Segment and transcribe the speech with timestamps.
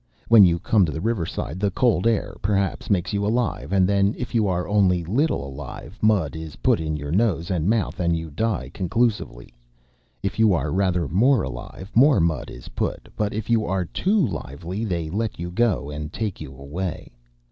[0.29, 4.15] When you come to the riverside the cold air, perhaps, makes you alive, and then,
[4.17, 8.17] if you are only little alive, mud is put on your nose and mouth and
[8.17, 9.53] you die conclusively.
[10.23, 14.25] If you are rather more alive, more mud is put; but if you are too
[14.27, 17.11] lively they let you go and take you away.